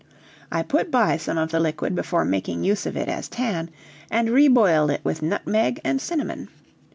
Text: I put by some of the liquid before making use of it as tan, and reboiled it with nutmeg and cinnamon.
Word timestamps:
I 0.51 0.63
put 0.63 0.89
by 0.89 1.15
some 1.17 1.37
of 1.37 1.51
the 1.51 1.59
liquid 1.59 1.93
before 1.93 2.25
making 2.25 2.63
use 2.63 2.87
of 2.87 2.97
it 2.97 3.07
as 3.07 3.29
tan, 3.29 3.69
and 4.09 4.29
reboiled 4.29 4.89
it 4.91 5.05
with 5.05 5.21
nutmeg 5.21 5.79
and 5.83 6.01
cinnamon. 6.01 6.49